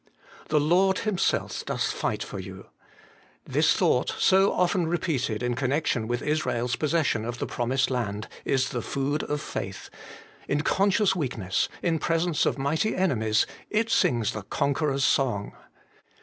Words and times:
'The 0.49 0.59
Lord 0.59 0.97
Himself 1.01 1.63
doth 1.63 1.91
fight 1.91 2.23
for 2.23 2.39
you;' 2.39 2.65
this 3.45 3.75
thought, 3.75 4.09
so 4.17 4.51
often 4.51 4.87
repeated 4.87 5.43
in 5.43 5.53
connection 5.53 6.07
with 6.07 6.23
Israel's 6.23 6.75
possession 6.75 7.23
of 7.23 7.37
the 7.37 7.45
promised 7.45 7.91
land, 7.91 8.27
is 8.43 8.69
the 8.69 8.81
food 8.81 9.21
of 9.21 9.41
faith: 9.41 9.91
in 10.47 10.61
conscious 10.61 11.15
weakness, 11.15 11.69
in 11.83 11.99
presence 11.99 12.47
of 12.47 12.57
mighty 12.57 12.95
enemies, 12.95 13.45
it 13.69 13.91
sings 13.91 14.31
the 14.31 14.41
conqueror's 14.41 15.03
song. 15.03 15.53